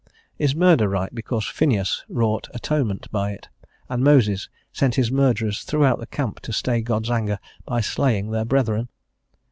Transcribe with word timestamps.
Is 0.39 0.55
murder 0.55 0.89
right 0.89 1.13
because 1.13 1.45
Phineas 1.45 2.03
wrought 2.09 2.47
atonement 2.55 3.11
by 3.11 3.33
it, 3.33 3.49
and 3.87 4.03
Moses 4.03 4.49
sent 4.73 4.95
his 4.95 5.11
murderers 5.11 5.61
throughout 5.61 5.99
the 5.99 6.07
camp 6.07 6.39
to 6.39 6.51
stay 6.51 6.81
God's 6.81 7.11
anger 7.11 7.37
by 7.67 7.81
slaying 7.81 8.31
their 8.31 8.45
brethren? 8.45 8.89